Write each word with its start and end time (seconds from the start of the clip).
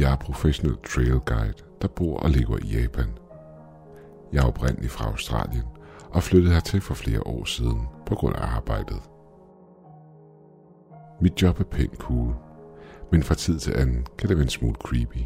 Jeg 0.00 0.12
er 0.12 0.16
professionel 0.16 0.76
trail 0.86 1.20
guide, 1.26 1.62
der 1.82 1.88
bor 1.88 2.20
og 2.20 2.30
lever 2.30 2.58
i 2.62 2.66
Japan. 2.66 3.08
Jeg 4.32 4.42
er 4.42 4.46
oprindelig 4.46 4.90
fra 4.90 5.06
Australien 5.06 5.64
og 6.10 6.22
flyttede 6.22 6.52
hertil 6.52 6.80
for 6.80 6.94
flere 6.94 7.26
år 7.26 7.44
siden 7.44 7.88
på 8.06 8.14
grund 8.14 8.36
af 8.36 8.56
arbejdet. 8.56 9.02
Mit 11.20 11.42
job 11.42 11.60
er 11.60 11.64
pænt 11.64 11.96
cool, 11.96 12.34
men 13.12 13.22
fra 13.22 13.34
tid 13.34 13.58
til 13.58 13.72
anden 13.76 14.06
kan 14.18 14.28
det 14.28 14.36
være 14.36 14.44
en 14.44 14.50
smule 14.50 14.74
creepy. 14.74 15.24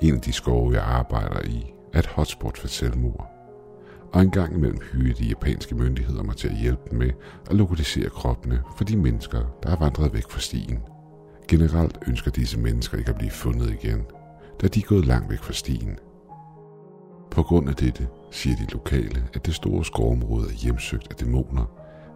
En 0.00 0.14
af 0.14 0.20
de 0.20 0.32
skove, 0.32 0.72
jeg 0.72 0.82
arbejder 0.82 1.40
i, 1.44 1.74
er 1.92 1.98
et 1.98 2.06
hotspot 2.06 2.58
for 2.58 2.68
selvmord. 2.68 3.30
Og 4.12 4.22
en 4.22 4.30
gang 4.30 4.54
imellem 4.54 4.80
hyrede 4.92 5.24
de 5.24 5.28
japanske 5.28 5.74
myndigheder 5.74 6.22
mig 6.22 6.36
til 6.36 6.48
at 6.48 6.56
hjælpe 6.56 6.82
dem 6.90 6.98
med 6.98 7.10
at 7.50 7.56
lokalisere 7.56 8.10
kroppene 8.10 8.62
for 8.76 8.84
de 8.84 8.96
mennesker, 8.96 9.40
der 9.62 9.70
er 9.70 9.76
vandret 9.76 10.14
væk 10.14 10.30
fra 10.30 10.40
stien. 10.40 10.82
Generelt 11.48 11.98
ønsker 12.08 12.30
disse 12.30 12.58
mennesker 12.58 12.98
ikke 12.98 13.10
at 13.10 13.18
blive 13.18 13.30
fundet 13.30 13.70
igen, 13.70 14.02
da 14.60 14.68
de 14.68 14.80
er 14.80 14.84
gået 14.84 15.06
langt 15.06 15.30
væk 15.30 15.38
fra 15.38 15.52
stien. 15.52 15.98
På 17.30 17.42
grund 17.42 17.68
af 17.68 17.74
dette 17.74 18.08
siger 18.30 18.56
de 18.56 18.72
lokale, 18.72 19.24
at 19.34 19.46
det 19.46 19.54
store 19.54 19.84
skovområde 19.84 20.48
er 20.48 20.52
hjemsøgt 20.52 21.06
af 21.10 21.16
dæmoner, 21.16 21.64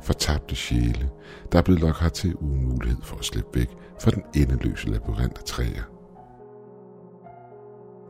fortabte 0.03 0.55
sjæle, 0.57 1.11
der 1.53 1.59
er 1.59 1.63
blevet 1.63 1.83
lagt 1.83 2.01
hertil 2.01 2.35
uden 2.35 2.65
mulighed 2.69 3.03
for 3.03 3.17
at 3.17 3.25
slippe 3.25 3.59
væk 3.59 3.71
fra 4.01 4.11
den 4.11 4.23
endeløse 4.35 4.89
labyrint 4.91 5.39
af 5.39 5.45
træer. 5.45 5.83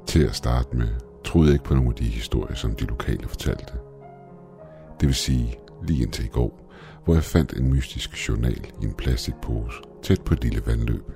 Til 0.07 0.23
at 0.23 0.35
starte 0.35 0.77
med 0.77 0.89
troede 1.25 1.49
jeg 1.49 1.55
ikke 1.55 1.65
på 1.65 1.75
nogle 1.75 1.89
af 1.89 1.95
de 1.95 2.05
historier, 2.05 2.55
som 2.55 2.75
de 2.75 2.85
lokale 2.85 3.29
fortalte. 3.29 3.73
Det 5.01 5.07
vil 5.07 5.15
sige, 5.15 5.59
lige 5.83 6.03
indtil 6.03 6.25
i 6.25 6.29
går, 6.29 6.68
hvor 7.09 7.15
jeg 7.15 7.25
fandt 7.25 7.53
en 7.53 7.71
mystisk 7.71 8.29
journal 8.29 8.73
i 8.83 8.85
en 8.85 8.95
plastikpose 8.95 9.83
tæt 10.03 10.21
på 10.21 10.35
et 10.35 10.45
lille 10.45 10.67
vandløb. 10.67 11.11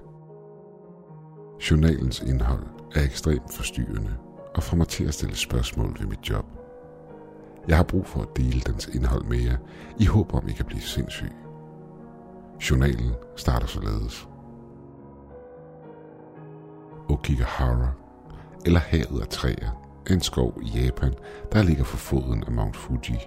Journalens 1.70 2.20
indhold 2.20 2.67
er 2.94 3.03
ekstremt 3.03 3.55
forstyrrende 3.55 4.17
og 4.55 4.62
får 4.62 4.77
mig 4.77 4.89
til 4.89 5.05
at 5.05 5.14
stille 5.14 5.36
spørgsmål 5.36 5.97
ved 6.00 6.06
mit 6.06 6.30
job. 6.30 6.44
Jeg 7.69 7.77
har 7.77 7.83
brug 7.84 8.06
for 8.06 8.22
at 8.22 8.36
dele 8.36 8.61
dens 8.61 8.86
indhold 8.86 9.25
med 9.25 9.39
jer, 9.39 9.56
i 10.00 10.06
håb 10.06 10.34
om, 10.34 10.48
I 10.48 10.52
kan 10.52 10.64
blive 10.64 10.80
sindssyg. 10.80 11.33
Journalen 12.70 13.12
starter 13.36 13.67
således. 13.67 14.28
Okigahara, 17.08 17.91
eller 18.67 18.80
havet 18.80 19.20
af 19.20 19.28
træer, 19.28 19.70
er 20.06 20.14
en 20.14 20.20
skov 20.20 20.61
i 20.62 20.78
Japan, 20.78 21.14
der 21.52 21.62
ligger 21.62 21.84
for 21.84 21.97
foden 21.97 22.45
af 22.45 22.52
Mount 22.52 22.77
Fuji. 22.77 23.19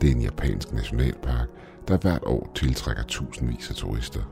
Det 0.00 0.10
er 0.10 0.14
en 0.14 0.22
japansk 0.22 0.72
nationalpark, 0.72 1.48
der 1.88 1.98
hvert 1.98 2.22
år 2.26 2.52
tiltrækker 2.54 3.02
tusindvis 3.02 3.70
af 3.70 3.76
turister. 3.76 4.22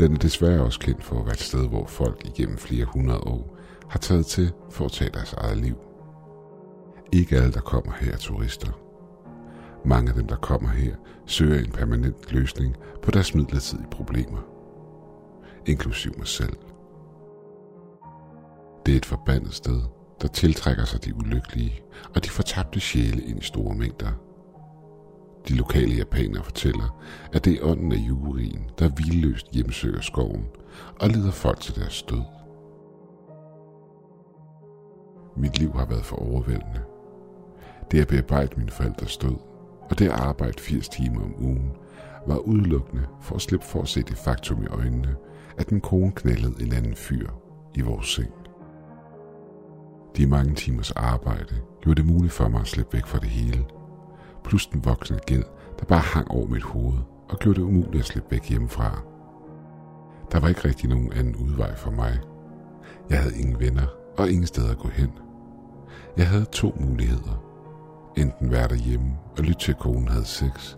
Den 0.00 0.12
er 0.12 0.18
desværre 0.18 0.62
også 0.62 0.80
kendt 0.80 1.04
for 1.04 1.18
at 1.18 1.24
være 1.24 1.32
et 1.32 1.40
sted, 1.40 1.68
hvor 1.68 1.86
folk 1.86 2.22
igennem 2.24 2.58
flere 2.58 2.84
hundrede 2.84 3.20
år 3.20 3.56
har 3.88 3.98
taget 3.98 4.26
til 4.26 4.52
for 4.70 4.84
at 4.84 4.92
tage 4.92 5.10
deres 5.10 5.32
eget 5.32 5.56
liv. 5.56 5.76
Ikke 7.12 7.36
alle, 7.36 7.52
der 7.52 7.60
kommer 7.60 7.92
her, 8.00 8.12
er 8.12 8.16
turister. 8.16 8.72
Mange 9.84 10.08
af 10.08 10.14
dem, 10.14 10.26
der 10.26 10.36
kommer 10.36 10.68
her, 10.68 10.94
søger 11.26 11.58
en 11.58 11.70
permanent 11.70 12.32
løsning 12.32 12.76
på 13.02 13.10
deres 13.10 13.34
midlertidige 13.34 13.90
problemer. 13.90 14.38
Inklusiv 15.66 16.12
mig 16.18 16.26
selv. 16.26 16.56
Det 18.86 18.92
er 18.92 18.96
et 18.96 19.06
forbandet 19.06 19.54
sted, 19.54 19.80
der 20.22 20.28
tiltrækker 20.28 20.84
sig 20.84 21.04
de 21.04 21.14
ulykkelige 21.16 21.80
og 22.14 22.24
de 22.24 22.30
fortabte 22.30 22.80
sjæle 22.80 23.22
ind 23.22 23.38
i 23.38 23.44
store 23.44 23.74
mængder. 23.74 24.12
De 25.48 25.54
lokale 25.54 25.94
japanere 25.94 26.44
fortæller, 26.44 27.02
at 27.32 27.44
det 27.44 27.52
er 27.52 27.64
ånden 27.64 27.92
af 27.92 27.96
jurien, 27.96 28.70
der 28.78 28.88
vildløst 28.88 29.52
hjemsøger 29.52 30.00
skoven 30.00 30.46
og 31.00 31.08
leder 31.08 31.30
folk 31.30 31.60
til 31.60 31.74
deres 31.76 32.02
død. 32.02 32.22
Mit 35.36 35.58
liv 35.58 35.72
har 35.72 35.86
været 35.86 36.04
for 36.04 36.16
overvældende. 36.16 36.80
Det 37.90 38.00
at 38.00 38.08
bearbejde 38.08 38.56
min 38.56 38.68
forældres 38.68 39.16
død, 39.16 39.36
og 39.90 39.98
det 39.98 40.04
at 40.04 40.20
arbejde 40.20 40.58
80 40.58 40.88
timer 40.88 41.20
om 41.20 41.34
ugen, 41.38 41.72
var 42.26 42.36
udelukkende 42.36 43.06
for 43.20 43.34
at 43.34 43.42
slippe 43.42 43.66
for 43.66 43.82
at 43.82 43.88
se 43.88 44.02
det 44.02 44.16
faktum 44.16 44.62
i 44.62 44.66
øjnene, 44.66 45.16
at 45.58 45.72
min 45.72 45.80
kone 45.80 46.12
knaldede 46.12 46.62
en 46.62 46.72
anden 46.72 46.96
fyr 46.96 47.28
i 47.74 47.80
vores 47.80 48.06
seng. 48.06 48.32
De 50.16 50.26
mange 50.26 50.54
timers 50.54 50.90
arbejde 50.90 51.54
gjorde 51.80 52.02
det 52.02 52.10
muligt 52.12 52.32
for 52.32 52.48
mig 52.48 52.60
at 52.60 52.66
slippe 52.66 52.92
væk 52.96 53.06
fra 53.06 53.18
det 53.18 53.28
hele. 53.28 53.64
Plus 54.46 54.66
den 54.66 54.84
voksende 54.84 55.20
gæld, 55.26 55.44
der 55.78 55.84
bare 55.84 56.00
hang 56.00 56.30
over 56.30 56.46
mit 56.46 56.62
hoved 56.62 56.98
og 57.28 57.38
gjorde 57.38 57.60
det 57.60 57.66
umuligt 57.66 58.00
at 58.00 58.04
slippe 58.04 58.30
væk 58.30 58.48
hjemmefra. 58.48 59.02
Der 60.32 60.40
var 60.40 60.48
ikke 60.48 60.64
rigtig 60.64 60.88
nogen 60.88 61.12
anden 61.12 61.36
udvej 61.36 61.76
for 61.76 61.90
mig. 61.90 62.20
Jeg 63.10 63.22
havde 63.22 63.38
ingen 63.38 63.60
venner 63.60 63.86
og 64.18 64.30
ingen 64.30 64.46
steder 64.46 64.70
at 64.70 64.78
gå 64.78 64.88
hen. 64.88 65.10
Jeg 66.16 66.28
havde 66.28 66.44
to 66.44 66.76
muligheder. 66.80 67.42
Enten 68.16 68.50
være 68.50 68.68
derhjemme 68.68 69.18
og 69.38 69.44
lytte 69.44 69.60
til, 69.60 69.72
at 69.72 69.78
konen 69.78 70.08
havde 70.08 70.24
sex, 70.24 70.76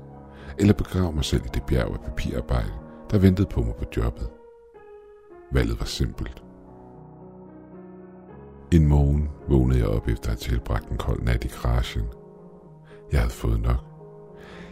eller 0.58 0.74
begrave 0.74 1.12
mig 1.12 1.24
selv 1.24 1.42
i 1.44 1.48
det 1.54 1.62
bjerg 1.62 1.92
af 1.92 2.00
papirarbejde, 2.00 2.72
der 3.10 3.18
ventede 3.18 3.48
på 3.50 3.62
mig 3.62 3.74
på 3.74 3.84
jobbet. 3.96 4.28
Valget 5.52 5.80
var 5.80 5.86
simpelt. 5.86 6.42
En 8.72 8.86
morgen 8.86 9.28
vågnede 9.48 9.78
jeg 9.78 9.88
op 9.88 10.08
efter 10.08 10.30
at 10.30 10.44
have 10.44 10.52
tilbragt 10.52 10.88
en 10.88 10.96
kold 10.96 11.22
nat 11.22 11.44
i 11.44 11.48
garagen. 11.48 12.04
Jeg 13.12 13.20
havde 13.20 13.32
fået 13.32 13.60
nok. 13.60 13.84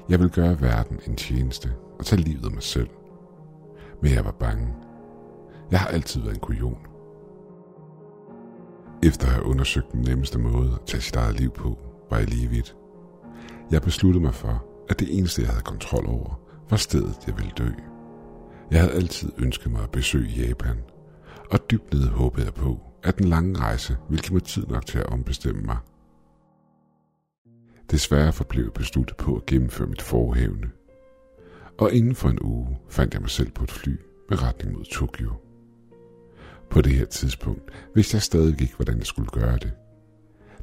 Jeg 0.08 0.18
ville 0.18 0.32
gøre 0.32 0.60
verden 0.60 1.00
en 1.06 1.16
tjeneste 1.16 1.72
og 1.98 2.04
tage 2.04 2.22
livet 2.22 2.44
af 2.44 2.50
mig 2.50 2.62
selv. 2.62 2.88
Men 4.02 4.12
jeg 4.12 4.24
var 4.24 4.30
bange. 4.40 4.74
Jeg 5.70 5.80
har 5.80 5.88
altid 5.88 6.20
været 6.20 6.34
en 6.34 6.40
kujon. 6.40 6.78
Efter 9.02 9.26
at 9.26 9.32
have 9.32 9.46
undersøgt 9.46 9.92
den 9.92 10.00
nemmeste 10.00 10.38
måde 10.38 10.72
at 10.72 10.86
tage 10.86 11.00
sit 11.00 11.16
eget 11.16 11.40
liv 11.40 11.50
på, 11.50 11.78
var 12.10 12.18
jeg 12.18 12.28
lige 12.28 12.48
vidt. 12.48 12.76
Jeg 13.70 13.82
besluttede 13.82 14.24
mig 14.24 14.34
for, 14.34 14.64
at 14.88 15.00
det 15.00 15.18
eneste, 15.18 15.42
jeg 15.42 15.50
havde 15.50 15.62
kontrol 15.62 16.06
over, 16.06 16.40
var 16.70 16.76
stedet, 16.76 17.18
jeg 17.26 17.36
ville 17.36 17.52
dø. 17.58 17.68
Jeg 18.70 18.80
havde 18.80 18.92
altid 18.92 19.32
ønsket 19.38 19.72
mig 19.72 19.82
at 19.82 19.90
besøge 19.90 20.28
Japan, 20.28 20.76
og 21.50 21.70
dybt 21.70 21.92
nede 21.92 22.08
håbede 22.08 22.46
jeg 22.46 22.54
på, 22.54 22.80
at 23.02 23.18
den 23.18 23.28
lange 23.28 23.58
rejse 23.58 23.96
ville 24.08 24.22
give 24.22 24.34
mig 24.34 24.42
tid 24.42 24.66
nok 24.66 24.86
til 24.86 24.98
at 24.98 25.06
ombestemme 25.06 25.62
mig. 25.62 25.76
Desværre 27.90 28.32
forblev 28.32 28.64
jeg 28.64 28.72
besluttet 28.72 29.16
på 29.16 29.36
at 29.36 29.46
gennemføre 29.46 29.88
mit 29.88 30.02
forhævne. 30.02 30.70
Og 31.78 31.92
inden 31.92 32.14
for 32.14 32.28
en 32.28 32.38
uge 32.42 32.78
fandt 32.88 33.14
jeg 33.14 33.20
mig 33.20 33.30
selv 33.30 33.50
på 33.50 33.64
et 33.64 33.70
fly 33.70 34.00
med 34.30 34.42
retning 34.42 34.72
mod 34.72 34.84
Tokyo. 34.84 35.32
På 36.70 36.80
det 36.80 36.92
her 36.92 37.04
tidspunkt 37.04 37.70
vidste 37.94 38.14
jeg 38.14 38.22
stadig 38.22 38.60
ikke, 38.60 38.76
hvordan 38.76 38.98
jeg 38.98 39.06
skulle 39.06 39.30
gøre 39.30 39.58
det. 39.58 39.72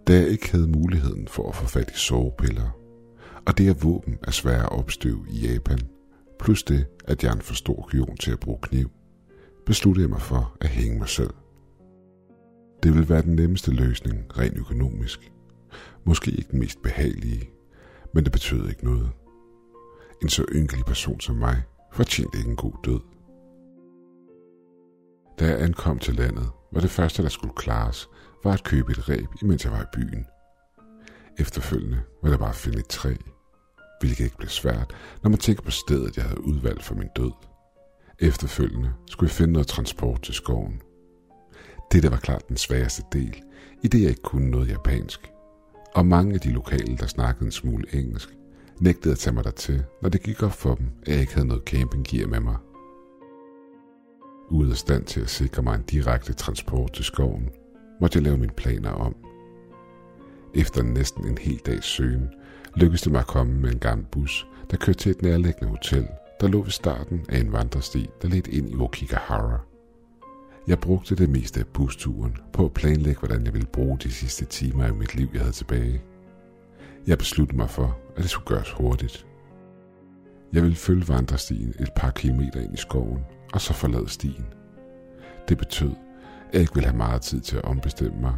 Da 0.07 0.13
jeg 0.13 0.27
ikke 0.27 0.51
havde 0.51 0.67
muligheden 0.67 1.27
for 1.27 1.49
at 1.49 1.55
få 1.55 1.65
fat 1.65 1.91
i 1.91 1.97
sovepiller, 1.97 2.77
og 3.45 3.57
det 3.57 3.69
at 3.69 3.83
våben 3.83 4.17
er 4.23 4.31
svære 4.31 4.63
at 4.63 4.71
opstøve 4.71 5.25
i 5.29 5.47
Japan, 5.47 5.79
plus 6.39 6.63
det, 6.63 6.85
at 7.05 7.23
jeg 7.23 7.29
er 7.29 7.35
en 7.35 7.41
for 7.41 7.53
stor 7.53 7.81
kujon 7.81 8.17
til 8.17 8.31
at 8.31 8.39
bruge 8.39 8.59
kniv, 8.61 8.91
besluttede 9.65 10.03
jeg 10.03 10.09
mig 10.09 10.21
for 10.21 10.57
at 10.61 10.69
hænge 10.69 10.99
mig 10.99 11.09
selv. 11.09 11.33
Det 12.83 12.93
ville 12.93 13.09
være 13.09 13.21
den 13.21 13.35
nemmeste 13.35 13.71
løsning 13.71 14.37
rent 14.37 14.57
økonomisk. 14.57 15.31
Måske 16.03 16.31
ikke 16.31 16.51
den 16.51 16.59
mest 16.59 16.81
behagelige, 16.81 17.49
men 18.13 18.23
det 18.23 18.31
betød 18.31 18.69
ikke 18.69 18.85
noget. 18.85 19.11
En 20.21 20.29
så 20.29 20.45
ynkelig 20.51 20.85
person 20.85 21.19
som 21.19 21.35
mig 21.35 21.63
fortjente 21.93 22.37
ikke 22.37 22.49
en 22.49 22.55
god 22.55 22.73
død. 22.85 22.99
Da 25.39 25.45
jeg 25.45 25.61
ankom 25.61 25.99
til 25.99 26.15
landet, 26.15 26.49
var 26.71 26.81
det 26.81 26.89
første, 26.89 27.23
der 27.23 27.29
skulle 27.29 27.53
klares, 27.55 28.09
var 28.43 28.53
at 28.53 28.63
købe 28.63 28.91
et 28.91 29.09
ræb, 29.09 29.27
imens 29.41 29.63
jeg 29.65 29.71
var 29.71 29.81
i 29.81 29.93
byen. 29.93 30.25
Efterfølgende 31.39 32.01
var 32.23 32.29
det 32.29 32.39
bare 32.39 32.49
at 32.49 32.55
finde 32.55 32.79
et 32.79 32.87
træ, 32.87 33.13
hvilket 33.99 34.23
ikke 34.23 34.37
blev 34.37 34.49
svært, 34.49 34.95
når 35.23 35.29
man 35.29 35.39
tænker 35.39 35.63
på 35.63 35.71
stedet, 35.71 36.17
jeg 36.17 36.25
havde 36.25 36.43
udvalgt 36.43 36.83
for 36.83 36.95
min 36.95 37.09
død. 37.15 37.31
Efterfølgende 38.19 38.93
skulle 39.09 39.27
jeg 39.27 39.35
finde 39.35 39.53
noget 39.53 39.67
transport 39.67 40.21
til 40.21 40.33
skoven– 40.33 40.81
dette 41.93 42.11
var 42.11 42.17
klart 42.17 42.49
den 42.49 42.57
sværeste 42.57 43.03
del, 43.13 43.41
i 43.83 43.87
det 43.87 44.01
jeg 44.01 44.09
ikke 44.09 44.21
kunne 44.21 44.51
noget 44.51 44.69
japansk. 44.69 45.32
Og 45.95 46.05
mange 46.05 46.33
af 46.33 46.39
de 46.39 46.51
lokale, 46.51 46.97
der 46.97 47.07
snakkede 47.07 47.45
en 47.45 47.51
smule 47.51 47.95
engelsk, 47.95 48.37
nægtede 48.79 49.11
at 49.11 49.17
tage 49.17 49.33
mig 49.33 49.43
dertil, 49.43 49.83
når 50.01 50.09
det 50.09 50.23
gik 50.23 50.43
op 50.43 50.51
for 50.51 50.75
dem, 50.75 50.85
at 51.01 51.13
jeg 51.13 51.21
ikke 51.21 51.33
havde 51.33 51.47
noget 51.47 51.63
campinggear 51.63 52.27
med 52.27 52.39
mig. 52.39 52.55
Ude 54.49 54.71
af 54.71 54.77
stand 54.77 55.05
til 55.05 55.21
at 55.21 55.29
sikre 55.29 55.63
mig 55.63 55.75
en 55.75 55.83
direkte 55.83 56.33
transport 56.33 56.93
til 56.93 57.05
skoven, 57.05 57.49
måtte 58.01 58.17
jeg 58.17 58.23
lave 58.23 58.37
mine 58.37 58.53
planer 58.57 58.91
om. 58.91 59.15
Efter 60.55 60.83
næsten 60.83 61.27
en 61.27 61.37
hel 61.37 61.57
dags 61.65 61.85
søgen, 61.85 62.29
lykkedes 62.75 63.01
det 63.01 63.11
mig 63.11 63.19
at 63.19 63.27
komme 63.27 63.53
med 63.53 63.71
en 63.71 63.79
gammel 63.79 64.07
bus, 64.11 64.47
der 64.71 64.77
kørte 64.77 64.99
til 64.99 65.11
et 65.11 65.21
nærliggende 65.21 65.69
hotel, 65.69 66.07
der 66.41 66.47
lå 66.47 66.61
ved 66.61 66.71
starten 66.71 67.25
af 67.29 67.39
en 67.39 67.51
vandresti, 67.51 68.09
der 68.21 68.27
ledte 68.27 68.51
ind 68.51 68.69
i 68.69 68.75
Okigahara. 68.75 69.72
Jeg 70.67 70.79
brugte 70.79 71.15
det 71.15 71.29
meste 71.29 71.59
af 71.59 71.67
busturen 71.67 72.37
på 72.53 72.65
at 72.65 72.73
planlægge, 72.73 73.19
hvordan 73.19 73.45
jeg 73.45 73.53
ville 73.53 73.67
bruge 73.67 73.97
de 73.97 74.11
sidste 74.11 74.45
timer 74.45 74.85
af 74.85 74.93
mit 74.93 75.15
liv, 75.15 75.29
jeg 75.33 75.41
havde 75.41 75.53
tilbage. 75.53 76.01
Jeg 77.07 77.17
besluttede 77.17 77.57
mig 77.57 77.69
for, 77.69 77.97
at 78.15 78.21
det 78.21 78.29
skulle 78.29 78.47
gøres 78.47 78.71
hurtigt. 78.71 79.25
Jeg 80.53 80.61
ville 80.61 80.75
følge 80.75 81.07
vandrestien 81.07 81.73
et 81.79 81.89
par 81.95 82.11
kilometer 82.11 82.61
ind 82.61 82.73
i 82.73 82.77
skoven, 82.77 83.25
og 83.53 83.61
så 83.61 83.73
forlade 83.73 84.09
stien. 84.09 84.45
Det 85.49 85.57
betød, 85.57 85.91
at 86.47 86.53
jeg 86.53 86.61
ikke 86.61 86.73
ville 86.73 86.87
have 86.87 86.97
meget 86.97 87.21
tid 87.21 87.41
til 87.41 87.57
at 87.57 87.65
ombestemme 87.65 88.21
mig, 88.21 88.33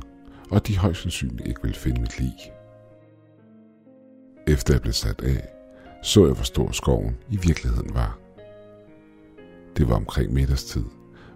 og 0.50 0.56
at 0.56 0.68
de 0.68 0.78
højst 0.78 1.02
sandsynligt 1.02 1.48
ikke 1.48 1.62
ville 1.62 1.78
finde 1.78 2.02
mit 2.02 2.20
lig. 2.20 2.34
Efter 4.48 4.74
jeg 4.74 4.82
blev 4.82 4.94
sat 4.94 5.22
af, 5.22 5.48
så 6.04 6.26
jeg, 6.26 6.34
hvor 6.34 6.44
stor 6.44 6.72
skoven 6.72 7.18
i 7.30 7.38
virkeligheden 7.38 7.94
var. 7.94 8.20
Det 9.78 9.90
var 9.90 9.96
omkring 9.96 10.34
middagstid, 10.34 10.84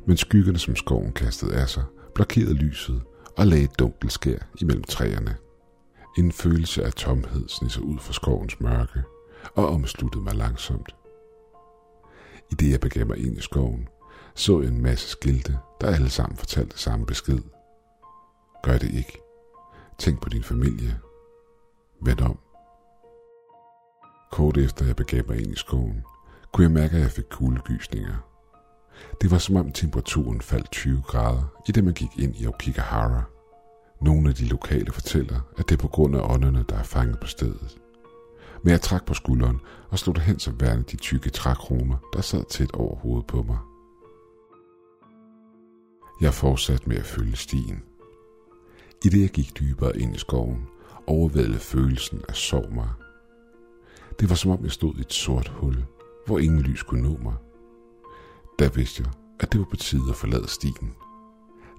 men 0.05 0.17
skyggerne, 0.17 0.59
som 0.59 0.75
skoven 0.75 1.11
kastede 1.11 1.55
af 1.55 1.69
sig, 1.69 1.83
blokerede 2.15 2.53
lyset 2.53 3.01
og 3.37 3.47
lagde 3.47 3.63
et 3.63 3.79
dunkelt 3.79 4.11
skær 4.11 4.37
imellem 4.61 4.83
træerne. 4.83 5.35
En 6.17 6.31
følelse 6.31 6.83
af 6.83 6.93
tomhed 6.93 7.47
sned 7.47 7.69
sig 7.69 7.83
ud 7.83 7.99
fra 7.99 8.13
skovens 8.13 8.59
mørke 8.59 9.03
og 9.55 9.67
omsluttede 9.67 10.23
mig 10.23 10.35
langsomt. 10.35 10.95
I 12.51 12.55
det 12.55 12.71
jeg 12.71 12.79
begav 12.79 13.05
mig 13.07 13.17
ind 13.17 13.37
i 13.37 13.41
skoven, 13.41 13.87
så 14.35 14.61
jeg 14.61 14.69
en 14.69 14.81
masse 14.81 15.09
skilte, 15.09 15.57
der 15.81 15.87
alle 15.87 16.09
sammen 16.09 16.37
fortalte 16.37 16.77
samme 16.77 17.05
besked. 17.05 17.39
Gør 18.63 18.77
det 18.77 18.93
ikke. 18.93 19.21
Tænk 19.97 20.21
på 20.21 20.29
din 20.29 20.43
familie. 20.43 20.99
Vend 22.01 22.21
om. 22.21 22.39
Kort 24.31 24.57
efter 24.57 24.85
jeg 24.85 24.95
begav 24.95 25.23
mig 25.27 25.41
ind 25.41 25.51
i 25.51 25.55
skoven, 25.55 26.03
kunne 26.53 26.63
jeg 26.63 26.71
mærke, 26.71 26.95
at 26.95 27.01
jeg 27.01 27.11
fik 27.11 27.25
kuldegysninger. 27.31 28.28
Det 29.21 29.31
var 29.31 29.37
som 29.37 29.55
om 29.55 29.71
temperaturen 29.71 30.41
faldt 30.41 30.71
20 30.71 31.01
grader, 31.01 31.61
i 31.67 31.71
det 31.71 31.83
man 31.83 31.93
gik 31.93 32.19
ind 32.19 32.35
i 32.35 32.47
Okigahara. 32.47 33.23
Nogle 34.01 34.29
af 34.29 34.35
de 34.35 34.45
lokale 34.45 34.91
fortæller, 34.91 35.39
at 35.57 35.69
det 35.69 35.75
er 35.75 35.81
på 35.81 35.87
grund 35.87 36.15
af 36.15 36.33
ånderne, 36.33 36.65
der 36.69 36.75
er 36.75 36.83
fanget 36.83 37.19
på 37.19 37.27
stedet. 37.27 37.77
Men 38.63 38.71
jeg 38.71 38.81
trak 38.81 39.05
på 39.05 39.13
skulderen 39.13 39.59
og 39.89 39.99
slog 39.99 40.15
det 40.15 40.23
hen 40.23 40.39
som 40.39 40.61
værende 40.61 40.83
de 40.83 40.97
tykke 40.97 41.29
trækroner, 41.29 41.97
der 42.13 42.21
sad 42.21 42.43
tæt 42.49 42.71
over 42.71 42.95
hovedet 42.95 43.27
på 43.27 43.43
mig. 43.43 43.57
Jeg 46.21 46.33
fortsatte 46.33 46.89
med 46.89 46.97
at 46.97 47.05
følge 47.05 47.35
stien. 47.35 47.83
I 49.05 49.09
det 49.09 49.21
jeg 49.21 49.29
gik 49.29 49.59
dybere 49.59 49.97
ind 49.99 50.15
i 50.15 50.19
skoven, 50.19 50.67
overvældede 51.07 51.59
følelsen 51.59 52.21
af 52.29 52.35
sorg 52.35 52.73
mig. 52.73 52.89
Det 54.19 54.29
var 54.29 54.35
som 54.35 54.51
om 54.51 54.63
jeg 54.63 54.71
stod 54.71 54.95
i 54.95 55.01
et 55.01 55.13
sort 55.13 55.47
hul, 55.47 55.85
hvor 56.25 56.39
ingen 56.39 56.61
lys 56.61 56.83
kunne 56.83 57.03
nå 57.03 57.17
mig. 57.17 57.33
Der 58.59 58.69
vidste 58.69 59.03
jeg, 59.03 59.11
at 59.39 59.51
det 59.51 59.59
var 59.59 59.65
på 59.65 59.75
tide 59.75 60.09
at 60.09 60.15
forlade 60.15 60.47
stien. 60.47 60.95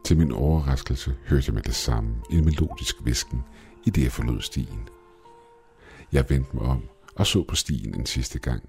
Til 0.04 0.18
min 0.18 0.32
overraskelse 0.32 1.16
hørte 1.26 1.44
jeg 1.46 1.54
med 1.54 1.62
det 1.62 1.74
samme 1.74 2.22
en 2.30 2.44
melodisk 2.44 2.96
visken, 3.04 3.42
i 3.86 3.90
det 3.90 4.02
jeg 4.02 4.12
forlod 4.12 4.40
stien. 4.40 4.88
Jeg 6.12 6.30
vendte 6.30 6.56
mig 6.56 6.64
om 6.64 6.82
og 7.16 7.26
så 7.26 7.44
på 7.48 7.54
stien 7.54 7.94
en 7.94 8.06
sidste 8.06 8.38
gang, 8.38 8.62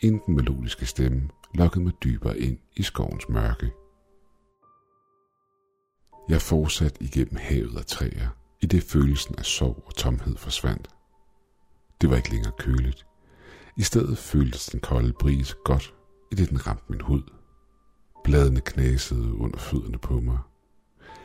inden 0.00 0.20
den 0.26 0.36
melodiske 0.36 0.86
stemme 0.86 1.28
lokkede 1.54 1.84
mig 1.84 1.92
dybere 2.04 2.38
ind 2.38 2.58
i 2.76 2.82
skovens 2.82 3.28
mørke. 3.28 3.72
Jeg 6.28 6.42
fortsatte 6.42 7.02
igennem 7.02 7.36
havet 7.36 7.78
af 7.78 7.84
træer, 7.86 8.28
i 8.60 8.66
det 8.66 8.82
følelsen 8.82 9.34
af 9.38 9.44
sorg 9.44 9.82
og 9.86 9.94
tomhed 9.94 10.36
forsvandt. 10.36 10.88
Det 12.00 12.10
var 12.10 12.16
ikke 12.16 12.30
længere 12.30 12.52
køligt. 12.58 13.06
I 13.76 13.82
stedet 13.82 14.18
føltes 14.18 14.66
den 14.66 14.80
kolde 14.80 15.12
brise 15.12 15.56
godt, 15.64 15.94
i 16.32 16.34
det 16.34 16.50
den 16.50 16.66
ramte 16.66 16.84
min 16.88 17.00
hud. 17.00 17.22
Bladene 18.30 18.60
knasede 18.60 19.34
under 19.34 19.58
fødderne 19.58 19.98
på 19.98 20.20
mig. 20.20 20.38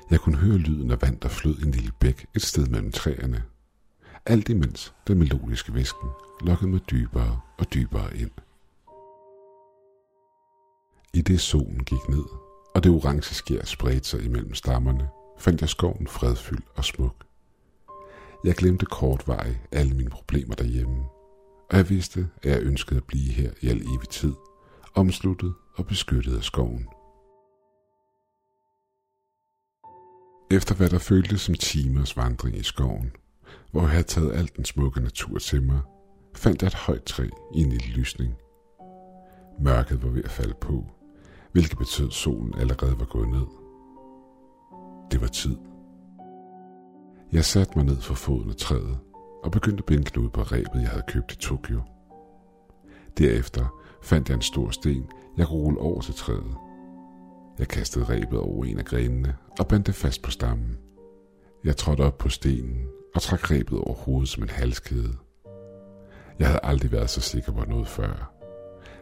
Jeg 0.09 0.19
kunne 0.19 0.37
høre 0.37 0.57
lyden 0.57 0.91
af 0.91 1.01
vand, 1.01 1.19
der 1.19 1.29
flød 1.29 1.59
i 1.59 1.61
en 1.61 1.71
lille 1.71 1.91
bæk 1.99 2.25
et 2.35 2.41
sted 2.41 2.67
mellem 2.67 2.91
træerne. 2.91 3.43
Alt 4.25 4.49
imens 4.49 4.93
den 5.07 5.19
melodiske 5.19 5.73
væsken 5.73 6.09
lokkede 6.41 6.69
mig 6.69 6.89
dybere 6.91 7.39
og 7.57 7.73
dybere 7.73 8.17
ind. 8.17 8.31
I 11.13 11.21
det 11.21 11.41
solen 11.41 11.83
gik 11.83 12.09
ned, 12.09 12.25
og 12.75 12.83
det 12.83 12.91
orange 12.91 13.33
skær 13.35 13.65
spredte 13.65 14.07
sig 14.07 14.23
imellem 14.25 14.53
stammerne, 14.53 15.09
fandt 15.39 15.61
jeg 15.61 15.69
skoven 15.69 16.07
fredfyldt 16.07 16.65
og 16.75 16.85
smuk. 16.85 17.25
Jeg 18.43 18.55
glemte 18.55 18.85
kort 18.85 19.27
vej 19.27 19.55
alle 19.71 19.93
mine 19.93 20.09
problemer 20.09 20.55
derhjemme, 20.55 21.03
og 21.69 21.77
jeg 21.77 21.89
vidste, 21.89 22.29
at 22.43 22.51
jeg 22.51 22.61
ønskede 22.61 22.97
at 22.97 23.07
blive 23.07 23.31
her 23.31 23.51
i 23.61 23.67
al 23.67 23.81
evig 23.81 24.09
tid, 24.09 24.33
omsluttet 24.95 25.53
og 25.75 25.87
beskyttet 25.87 26.37
af 26.37 26.43
skoven. 26.43 26.87
Efter 30.51 30.75
hvad 30.75 30.89
der 30.89 30.99
føltes 30.99 31.41
som 31.41 31.55
timers 31.55 32.17
vandring 32.17 32.57
i 32.57 32.63
skoven, 32.63 33.11
hvor 33.71 33.81
jeg 33.81 33.89
havde 33.89 34.03
taget 34.03 34.33
alt 34.33 34.57
den 34.57 34.65
smukke 34.65 35.01
natur 35.01 35.39
til 35.39 35.63
mig, 35.63 35.79
fandt 36.35 36.61
jeg 36.61 36.67
et 36.67 36.73
højt 36.73 37.03
træ 37.03 37.27
i 37.55 37.61
en 37.61 37.69
lille 37.69 37.87
lysning. 37.87 38.33
Mørket 39.59 40.03
var 40.03 40.09
ved 40.09 40.23
at 40.23 40.31
falde 40.31 40.53
på, 40.61 40.85
hvilket 41.51 41.77
betød, 41.77 42.07
at 42.07 42.13
solen 42.13 42.53
allerede 42.57 42.99
var 42.99 43.05
gået 43.05 43.29
ned. 43.29 43.45
Det 45.11 45.21
var 45.21 45.27
tid. 45.27 45.57
Jeg 47.31 47.45
satte 47.45 47.73
mig 47.75 47.85
ned 47.85 48.01
for 48.01 48.13
foden 48.13 48.49
af 48.49 48.55
træet 48.55 48.97
og 49.43 49.51
begyndte 49.51 49.81
at 49.81 49.85
binde 49.85 50.03
knude 50.03 50.29
på 50.29 50.41
rebet, 50.41 50.81
jeg 50.81 50.89
havde 50.89 51.03
købt 51.07 51.31
i 51.31 51.37
Tokyo. 51.37 51.81
Derefter 53.17 53.81
fandt 54.01 54.29
jeg 54.29 54.35
en 54.35 54.41
stor 54.41 54.69
sten, 54.69 55.09
jeg 55.37 55.47
kunne 55.47 55.59
rulle 55.59 55.79
over 55.79 56.01
til 56.01 56.13
træet. 56.13 56.55
Jeg 57.59 57.67
kastede 57.67 58.05
rebet 58.05 58.39
over 58.39 58.65
en 58.65 58.79
af 58.79 58.85
grenene 58.85 59.35
og 59.59 59.67
bandt 59.67 59.87
det 59.87 59.95
fast 59.95 60.21
på 60.21 60.31
stammen. 60.31 60.77
Jeg 61.63 61.77
trådte 61.77 62.01
op 62.01 62.17
på 62.17 62.29
stenen 62.29 62.87
og 63.15 63.21
trak 63.21 63.51
rebet 63.51 63.79
over 63.79 63.93
hovedet 63.93 64.29
som 64.29 64.43
en 64.43 64.49
halskæde. 64.49 65.13
Jeg 66.39 66.47
havde 66.47 66.59
aldrig 66.63 66.91
været 66.91 67.09
så 67.09 67.21
sikker 67.21 67.51
på 67.51 67.65
noget 67.65 67.87
før. 67.87 68.31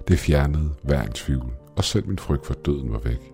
Det 0.08 0.20
fjernede 0.20 0.70
hver 0.84 1.02
en 1.04 1.12
tvivl, 1.12 1.54
og 1.78 1.84
selv 1.84 2.08
min 2.08 2.20
frygt 2.20 2.46
for 2.46 2.54
døden 2.54 2.92
var 2.92 3.00
væk. 3.00 3.34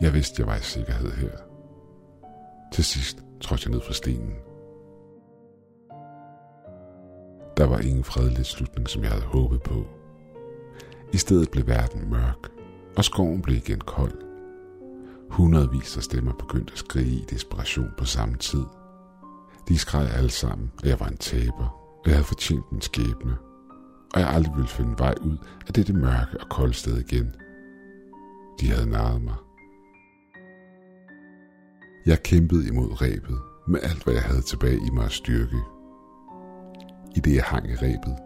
Jeg 0.00 0.14
vidste, 0.14 0.40
jeg 0.40 0.46
var 0.46 0.56
i 0.56 0.62
sikkerhed 0.62 1.10
her. 1.10 1.36
Til 2.72 2.84
sidst 2.84 3.18
trådte 3.40 3.62
jeg 3.66 3.72
ned 3.72 3.80
fra 3.80 3.92
stenen. 3.92 4.34
Der 7.56 7.66
var 7.66 7.78
ingen 7.78 8.04
fredelig 8.04 8.46
slutning, 8.46 8.88
som 8.88 9.02
jeg 9.02 9.10
havde 9.10 9.24
håbet 9.24 9.62
på. 9.62 9.84
I 11.12 11.16
stedet 11.16 11.50
blev 11.50 11.66
verden 11.66 12.10
mørk, 12.10 12.53
og 12.96 13.04
skoven 13.04 13.42
blev 13.42 13.56
igen 13.56 13.80
kold. 13.80 14.24
Hundredvis 15.30 15.96
af 15.96 16.02
stemmer 16.02 16.32
begyndte 16.32 16.72
at 16.72 16.78
skrige 16.78 17.16
i 17.16 17.24
desperation 17.30 17.90
på 17.98 18.04
samme 18.04 18.36
tid. 18.36 18.64
De 19.68 19.78
skreg 19.78 20.10
alle 20.16 20.30
sammen, 20.30 20.72
at 20.82 20.88
jeg 20.88 21.00
var 21.00 21.06
en 21.06 21.16
taber, 21.16 21.96
og 21.98 22.06
jeg 22.06 22.14
havde 22.14 22.24
fortjent 22.24 22.72
min 22.72 22.80
skæbne, 22.80 23.36
og 24.14 24.20
jeg 24.20 24.28
aldrig 24.28 24.54
ville 24.54 24.68
finde 24.68 24.98
vej 24.98 25.14
ud 25.22 25.36
af 25.66 25.72
dette 25.72 25.92
mørke 25.92 26.40
og 26.40 26.48
kolde 26.48 26.74
sted 26.74 26.98
igen. 26.98 27.34
De 28.60 28.70
havde 28.70 28.90
narret 28.90 29.22
mig. 29.22 29.34
Jeg 32.06 32.22
kæmpede 32.22 32.68
imod 32.68 33.02
rebet 33.02 33.38
med 33.68 33.80
alt, 33.82 34.04
hvad 34.04 34.14
jeg 34.14 34.22
havde 34.22 34.42
tilbage 34.42 34.76
i 34.86 34.90
mig 34.92 35.04
at 35.04 35.12
styrke. 35.12 35.58
I 37.16 37.20
det 37.20 37.34
jeg 37.34 37.44
hang 37.44 37.70
i 37.70 37.74
rebet, 37.74 38.16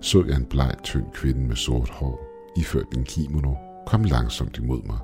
så 0.00 0.24
jeg 0.24 0.36
en 0.36 0.46
bleg, 0.46 0.74
tynd 0.82 1.06
kvinde 1.12 1.40
med 1.40 1.56
sort 1.56 1.88
hår, 1.88 2.26
iført 2.56 2.96
en 2.96 3.04
kimono, 3.04 3.54
kom 3.86 4.04
langsomt 4.04 4.58
imod 4.58 4.82
mig. 4.82 4.98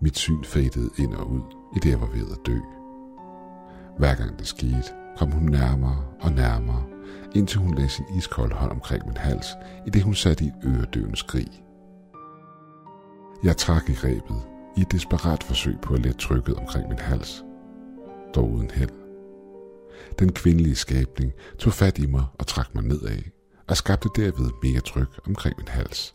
Mit 0.00 0.18
syn 0.18 0.44
fadede 0.44 0.90
ind 0.98 1.14
og 1.14 1.30
ud, 1.30 1.42
i 1.76 1.78
det 1.78 1.90
jeg 1.90 2.00
var 2.00 2.06
ved 2.06 2.30
at 2.32 2.46
dø. 2.46 2.58
Hver 3.98 4.14
gang 4.14 4.38
det 4.38 4.46
skete, 4.46 4.92
kom 5.16 5.30
hun 5.30 5.42
nærmere 5.42 6.04
og 6.20 6.32
nærmere, 6.32 6.82
indtil 7.34 7.58
hun 7.58 7.74
lagde 7.74 7.88
sin 7.88 8.04
iskolde 8.18 8.54
hånd 8.54 8.70
omkring 8.70 9.06
min 9.06 9.16
hals, 9.16 9.46
i 9.86 9.90
det 9.90 10.02
hun 10.02 10.14
satte 10.14 10.44
i 10.44 10.46
et 10.46 10.54
øredøvende 10.64 11.16
skrig. 11.16 11.64
Jeg 13.44 13.56
trak 13.56 13.88
i 13.88 13.94
grebet, 13.94 14.42
i 14.76 14.80
et 14.80 14.92
desperat 14.92 15.42
forsøg 15.42 15.76
på 15.82 15.94
at 15.94 16.00
lette 16.00 16.18
trykket 16.18 16.54
omkring 16.54 16.88
min 16.88 16.98
hals, 16.98 17.44
dog 18.34 18.50
uden 18.50 18.70
held. 18.70 18.90
Den 20.18 20.32
kvindelige 20.32 20.74
skabning 20.74 21.32
tog 21.58 21.72
fat 21.72 21.98
i 21.98 22.06
mig 22.06 22.24
og 22.38 22.46
trak 22.46 22.74
mig 22.74 22.84
nedad, 22.84 23.22
og 23.68 23.76
skabte 23.76 24.08
derved 24.16 24.50
mere 24.62 24.80
tryk 24.80 25.20
omkring 25.26 25.56
min 25.58 25.68
hals. 25.68 26.14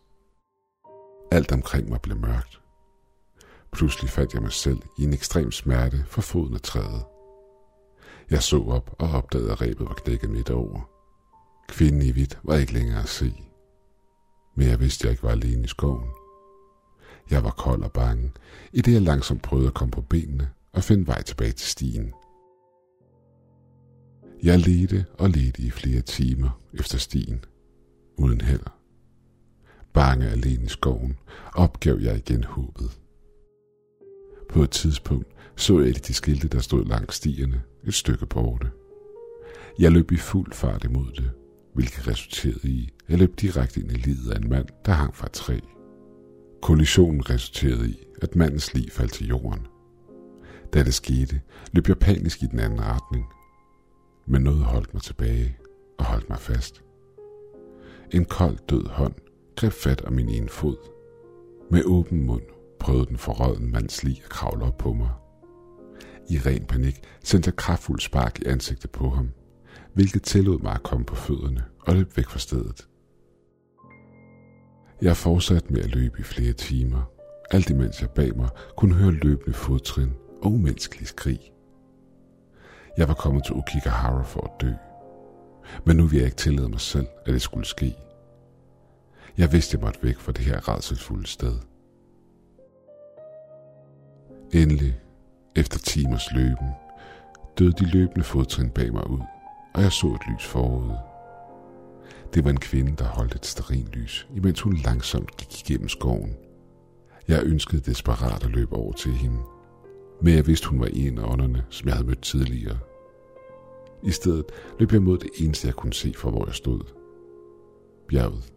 Alt 1.32 1.52
omkring 1.52 1.90
mig 1.90 2.02
blev 2.02 2.18
mørkt. 2.18 2.62
Pludselig 3.72 4.10
fandt 4.10 4.34
jeg 4.34 4.42
mig 4.42 4.52
selv 4.52 4.80
i 5.00 5.04
en 5.04 5.14
ekstrem 5.14 5.52
smerte 5.52 6.06
for 6.08 6.22
foden 6.22 6.54
af 6.54 6.62
træet. 6.62 7.04
Jeg 8.30 8.44
så 8.44 8.64
op 8.64 8.96
og 9.00 9.10
opdagede, 9.10 9.52
at 9.52 9.62
rebet 9.62 9.88
var 9.88 9.94
knækket 9.94 10.30
midt 10.30 10.50
over. 10.50 10.90
Kvinden 11.68 12.02
i 12.02 12.12
hvidt 12.12 12.40
var 12.44 12.56
ikke 12.56 12.74
længere 12.74 13.04
at 13.04 13.10
se. 13.10 13.34
Men 14.56 14.68
jeg 14.68 14.80
vidste, 14.80 15.02
at 15.02 15.04
jeg 15.04 15.12
ikke 15.12 15.24
var 15.24 15.32
alene 15.32 15.64
i 15.64 15.68
skoven. 15.68 16.10
Jeg 17.30 17.44
var 17.44 17.52
kold 17.52 17.84
og 17.84 17.92
bange, 17.92 18.32
i 18.74 18.82
det 18.82 18.94
jeg 18.94 19.02
langsomt 19.02 19.42
prøvede 19.42 19.68
at 19.68 19.74
komme 19.74 19.92
på 19.92 20.02
benene 20.02 20.50
og 20.74 20.84
finde 20.84 21.08
vej 21.08 21.22
tilbage 21.22 21.52
til 21.52 21.68
stien. 21.68 22.14
Jeg 24.44 24.60
ledte 24.60 25.06
og 25.14 25.30
ledte 25.30 25.62
i 25.62 25.72
flere 25.72 26.02
timer 26.02 26.62
efter 26.74 26.98
stien, 26.98 27.46
uden 28.18 28.42
held. 28.42 28.79
Bange 30.00 30.30
alene 30.30 30.66
i 30.66 30.68
skoven, 30.68 31.18
opgav 31.56 31.98
jeg 32.02 32.18
igen 32.18 32.44
håbet. 32.44 33.00
På 34.50 34.64
et 34.64 34.70
tidspunkt 34.72 35.28
så 35.56 35.80
jeg 35.80 36.08
de 36.08 36.14
skilte, 36.14 36.48
der 36.48 36.60
stod 36.60 36.86
langs 36.86 37.16
stierne, 37.16 37.62
et 37.84 37.94
stykke 37.94 38.26
borte. 38.26 38.72
Jeg 39.80 39.92
løb 39.92 40.12
i 40.12 40.18
fuld 40.18 40.54
fart 40.54 40.84
imod 40.84 41.12
det, 41.12 41.32
hvilket 41.74 42.08
resulterede 42.08 42.70
i, 42.70 42.90
at 43.04 43.10
jeg 43.10 43.20
løb 43.20 43.40
direkte 43.42 43.80
ind 43.82 43.92
i 43.92 43.96
livet 43.96 44.32
af 44.32 44.38
en 44.38 44.50
mand, 44.50 44.68
der 44.86 44.92
hang 44.92 45.16
fra 45.16 45.26
et 45.26 45.32
træ. 45.32 45.60
Kollisionen 46.62 47.30
resulterede 47.30 47.90
i, 47.90 48.04
at 48.22 48.36
mandens 48.36 48.74
liv 48.74 48.90
faldt 48.90 49.14
til 49.14 49.28
jorden. 49.28 49.68
Da 50.74 50.84
det 50.84 50.94
skete, 50.94 51.42
løb 51.72 51.88
jeg 51.88 51.98
panisk 51.98 52.44
i 52.44 52.46
den 52.46 52.60
anden 52.60 52.82
retning. 52.82 53.26
Men 54.28 54.42
noget 54.42 54.64
holdt 54.64 54.94
mig 54.94 55.04
tilbage 55.04 55.58
og 55.98 56.06
holdt 56.06 56.30
mig 56.30 56.40
fast. 56.40 56.84
En 58.12 58.26
kold 58.26 58.58
død 58.70 58.88
hånd 58.88 59.14
greb 59.60 59.72
fat 59.72 60.02
om 60.02 60.14
min 60.14 60.30
ene 60.30 60.50
fod. 60.50 60.78
Med 61.72 61.84
åben 61.86 62.26
mund 62.26 62.42
prøvede 62.80 63.06
den 63.06 63.18
forrøden 63.18 63.72
mands 63.72 64.04
lig 64.04 64.22
at 64.24 64.30
kravle 64.30 64.66
op 64.66 64.78
på 64.78 64.94
mig. 64.94 65.10
I 66.30 66.38
ren 66.38 66.66
panik 66.66 67.02
sendte 67.24 67.48
jeg 67.48 67.56
kraftfuld 67.56 68.00
spark 68.00 68.40
i 68.40 68.46
ansigtet 68.46 68.92
på 68.92 69.10
ham, 69.10 69.30
hvilket 69.94 70.24
tillod 70.24 70.60
mig 70.60 70.74
at 70.74 70.84
komme 70.84 71.06
på 71.06 71.16
fødderne 71.16 71.64
og 71.80 71.96
løb 71.96 72.18
væk 72.18 72.26
fra 72.26 72.40
stedet. 72.40 72.88
Jeg 75.02 75.18
fortsatte 75.18 75.74
med 75.74 75.82
at 75.82 75.96
løbe 75.96 76.20
i 76.20 76.24
flere 76.24 76.54
timer, 76.54 77.12
alt 77.52 77.70
imens 77.70 78.02
jeg 78.02 78.10
bag 78.10 78.38
mig 78.38 78.50
kunne 78.78 78.96
høre 78.96 79.12
løbende 79.12 79.54
fodtrin 79.54 80.14
og 80.42 80.52
umenneskelig 80.52 81.08
skrig. 81.08 81.40
Jeg 82.98 83.08
var 83.08 83.14
kommet 83.14 83.46
til 83.46 83.56
Okigahara 83.56 84.24
for 84.24 84.42
at 84.42 84.62
dø, 84.62 84.72
men 85.86 85.98
nu 85.98 86.04
ville 86.04 86.18
jeg 86.18 86.26
ikke 86.26 86.38
tillade 86.38 86.70
mig 86.70 86.80
selv, 86.80 87.08
at 87.26 87.34
det 87.34 87.42
skulle 87.42 87.66
ske. 87.66 87.96
Jeg 89.38 89.52
vidste, 89.52 89.76
jeg 89.76 89.86
måtte 89.86 90.04
væk 90.04 90.18
fra 90.18 90.32
det 90.32 90.46
her 90.46 90.70
redselsfulde 90.70 91.28
sted. 91.28 91.56
Endelig, 94.54 95.00
efter 95.56 95.80
timers 95.80 96.32
løben, 96.36 96.70
døde 97.60 97.72
de 97.72 97.86
løbende 97.86 98.24
fodtrin 98.24 98.70
bag 98.70 98.94
mig 98.94 99.10
ud, 99.10 99.20
og 99.74 99.82
jeg 99.82 99.92
så 99.92 100.08
et 100.08 100.34
lys 100.34 100.46
forude. 100.46 100.98
Det 102.34 102.44
var 102.44 102.50
en 102.50 102.60
kvinde, 102.60 102.96
der 102.96 103.06
holdt 103.06 103.36
et 103.36 103.46
sterinlys, 103.46 104.28
imens 104.36 104.62
hun 104.62 104.74
langsomt 104.74 105.38
gik 105.38 105.70
igennem 105.70 105.90
skoven. 105.90 106.36
Jeg 107.28 107.44
ønskede 107.44 107.82
desperat 107.82 108.44
at 108.44 108.50
løbe 108.50 108.76
over 108.76 108.94
til 108.94 109.12
hende, 109.12 109.40
men 110.22 110.36
jeg 110.36 110.48
vidste, 110.48 110.68
hun 110.68 110.80
var 110.80 110.90
en 110.94 111.18
af 111.18 111.24
ånderne, 111.24 111.66
som 111.70 111.88
jeg 111.88 111.96
havde 111.96 112.08
mødt 112.08 112.22
tidligere. 112.22 112.78
I 114.04 114.12
stedet 114.12 114.46
løb 114.80 114.92
jeg 114.92 115.02
mod 115.02 115.18
det 115.18 115.30
eneste, 115.36 115.68
jeg 115.68 115.76
kunne 115.76 115.94
se 115.94 116.14
fra, 116.18 116.30
hvor 116.30 116.46
jeg 116.46 116.56
stod. 116.56 116.82
Bjerget. 118.08 118.54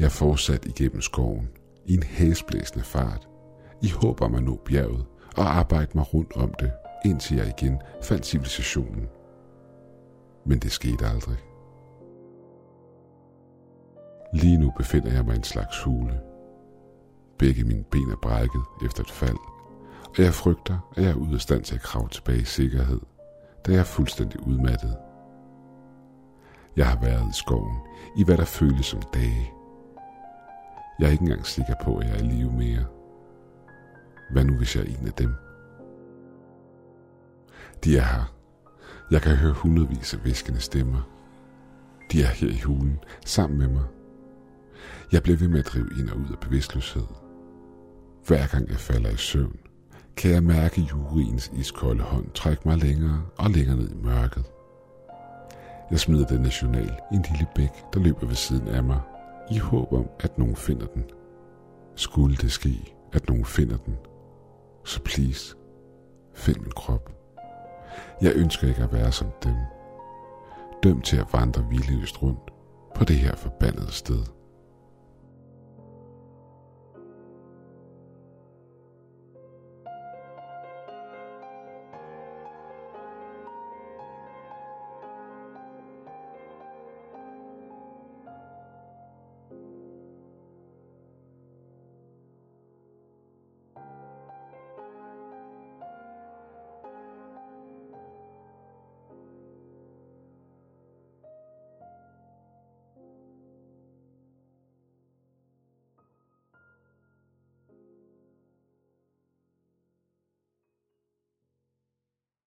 Jeg 0.00 0.12
fortsatte 0.12 0.68
igennem 0.68 1.00
skoven 1.00 1.48
i 1.86 1.94
en 1.94 2.02
hæsblæsende 2.02 2.84
fart, 2.84 3.28
i 3.82 3.88
håb 3.88 4.20
om 4.20 4.34
at 4.34 4.42
nå 4.42 4.56
bjerget 4.64 5.06
og 5.36 5.56
arbejde 5.58 5.90
mig 5.94 6.14
rundt 6.14 6.36
om 6.36 6.54
det, 6.60 6.72
indtil 7.04 7.36
jeg 7.36 7.54
igen 7.58 7.82
fandt 8.02 8.26
civilisationen. 8.26 9.08
Men 10.46 10.58
det 10.58 10.72
skete 10.72 11.06
aldrig. 11.06 11.36
Lige 14.34 14.58
nu 14.58 14.72
befinder 14.76 15.12
jeg 15.12 15.24
mig 15.24 15.34
i 15.34 15.36
en 15.36 15.44
slags 15.44 15.82
hule. 15.82 16.20
Begge 17.38 17.64
mine 17.64 17.84
ben 17.90 18.10
er 18.10 18.20
brækket 18.22 18.62
efter 18.84 19.02
et 19.02 19.10
fald, 19.10 19.38
og 20.08 20.18
jeg 20.18 20.34
frygter, 20.34 20.92
at 20.96 21.02
jeg 21.02 21.10
er 21.10 21.14
ude 21.14 21.34
af 21.34 21.40
stand 21.40 21.62
til 21.62 21.74
at 21.74 21.82
kravle 21.82 22.08
tilbage 22.08 22.40
i 22.40 22.44
sikkerhed, 22.44 23.00
da 23.66 23.72
jeg 23.72 23.80
er 23.80 23.84
fuldstændig 23.84 24.46
udmattet. 24.46 24.96
Jeg 26.76 26.86
har 26.88 27.00
været 27.00 27.30
i 27.30 27.38
skoven 27.38 27.76
i 28.16 28.24
hvad 28.24 28.36
der 28.36 28.44
føles 28.44 28.86
som 28.86 29.02
dage. 29.14 29.59
Jeg 31.00 31.06
er 31.06 31.10
ikke 31.10 31.22
engang 31.22 31.46
sikker 31.46 31.74
på, 31.82 31.96
at 31.96 32.06
jeg 32.06 32.14
er 32.14 32.22
i 32.22 32.26
live 32.26 32.52
mere. 32.52 32.84
Hvad 34.32 34.44
nu, 34.44 34.54
hvis 34.54 34.76
jeg 34.76 34.82
er 34.82 34.98
en 35.00 35.06
af 35.06 35.12
dem? 35.12 35.34
De 37.84 37.96
er 37.96 38.02
her. 38.02 38.34
Jeg 39.10 39.22
kan 39.22 39.36
høre 39.36 39.52
hundredvis 39.52 40.14
af 40.14 40.24
viskende 40.24 40.60
stemmer. 40.60 41.00
De 42.12 42.22
er 42.22 42.26
her 42.26 42.48
i 42.48 42.60
hulen, 42.64 42.98
sammen 43.26 43.58
med 43.58 43.68
mig. 43.68 43.84
Jeg 45.12 45.22
bliver 45.22 45.38
ved 45.38 45.48
med 45.48 45.58
at 45.58 45.66
drive 45.66 45.88
ind 45.98 46.10
og 46.10 46.16
ud 46.16 46.32
af 46.32 46.38
bevidstløshed. 46.38 47.06
Hver 48.26 48.46
gang 48.46 48.68
jeg 48.68 48.78
falder 48.78 49.10
i 49.10 49.16
søvn, 49.16 49.56
kan 50.16 50.30
jeg 50.30 50.42
mærke 50.42 50.80
juriens 50.80 51.50
iskolde 51.54 52.02
hånd 52.02 52.30
trække 52.34 52.62
mig 52.68 52.78
længere 52.78 53.22
og 53.36 53.50
længere 53.50 53.76
ned 53.76 53.90
i 53.90 53.96
mørket. 54.02 54.44
Jeg 55.90 56.00
smider 56.00 56.26
den 56.26 56.40
national 56.40 56.96
i 57.12 57.14
en 57.14 57.24
lille 57.30 57.46
bæk, 57.54 57.70
der 57.94 58.00
løber 58.00 58.26
ved 58.26 58.34
siden 58.34 58.68
af 58.68 58.84
mig, 58.84 59.00
i 59.50 59.58
håb 59.58 59.92
om, 59.92 60.06
at 60.20 60.38
nogen 60.38 60.56
finder 60.56 60.86
den. 60.86 61.04
Skulle 61.94 62.36
det 62.36 62.52
ske, 62.52 62.94
at 63.12 63.28
nogen 63.28 63.44
finder 63.44 63.76
den, 63.76 63.96
så 64.84 65.02
please, 65.02 65.56
find 66.34 66.56
min 66.56 66.72
krop. 66.76 67.12
Jeg 68.22 68.32
ønsker 68.36 68.68
ikke 68.68 68.82
at 68.82 68.92
være 68.92 69.12
som 69.12 69.28
dem. 69.44 69.54
Dømt 70.82 71.04
til 71.04 71.16
at 71.16 71.32
vandre 71.32 71.66
vildløst 71.70 72.22
rundt 72.22 72.50
på 72.94 73.04
det 73.04 73.16
her 73.16 73.36
forbandede 73.36 73.92
sted. 73.92 74.24